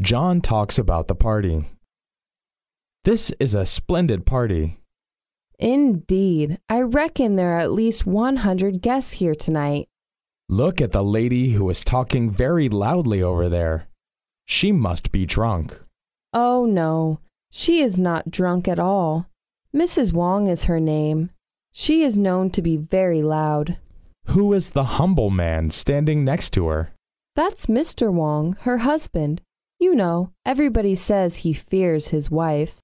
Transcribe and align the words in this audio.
John 0.00 0.40
talks 0.40 0.78
about 0.78 1.08
the 1.08 1.16
party. 1.16 1.64
This 3.04 3.32
is 3.40 3.54
a 3.54 3.66
splendid 3.66 4.24
party. 4.24 4.78
Indeed, 5.58 6.58
I 6.68 6.82
reckon 6.82 7.34
there 7.34 7.56
are 7.56 7.58
at 7.58 7.72
least 7.72 8.06
100 8.06 8.80
guests 8.80 9.12
here 9.12 9.34
tonight. 9.34 9.88
Look 10.48 10.80
at 10.80 10.92
the 10.92 11.02
lady 11.02 11.50
who 11.50 11.68
is 11.68 11.82
talking 11.82 12.30
very 12.30 12.68
loudly 12.68 13.20
over 13.20 13.48
there. 13.48 13.88
She 14.46 14.70
must 14.70 15.10
be 15.10 15.26
drunk. 15.26 15.80
Oh, 16.32 16.64
no, 16.64 17.18
she 17.50 17.80
is 17.80 17.98
not 17.98 18.30
drunk 18.30 18.68
at 18.68 18.78
all. 18.78 19.26
Mrs. 19.74 20.12
Wong 20.12 20.46
is 20.46 20.64
her 20.64 20.78
name. 20.78 21.30
She 21.72 22.02
is 22.02 22.16
known 22.16 22.50
to 22.50 22.62
be 22.62 22.76
very 22.76 23.20
loud. 23.20 23.78
Who 24.26 24.52
is 24.52 24.70
the 24.70 24.84
humble 24.84 25.30
man 25.30 25.70
standing 25.70 26.24
next 26.24 26.50
to 26.50 26.68
her? 26.68 26.92
That's 27.34 27.66
Mr. 27.66 28.12
Wong, 28.12 28.56
her 28.60 28.78
husband. 28.78 29.42
You 29.80 29.94
know, 29.94 30.32
everybody 30.44 30.96
says 30.96 31.36
he 31.36 31.52
fears 31.52 32.08
his 32.08 32.28
wife. 32.28 32.80